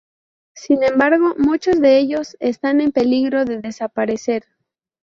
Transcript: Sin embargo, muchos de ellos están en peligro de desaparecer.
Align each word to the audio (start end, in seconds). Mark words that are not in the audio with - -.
Sin 0.55 0.81
embargo, 0.81 1.35
muchos 1.37 1.79
de 1.79 1.99
ellos 1.99 2.35
están 2.39 2.81
en 2.81 2.91
peligro 2.91 3.45
de 3.45 3.61
desaparecer. 3.61 4.45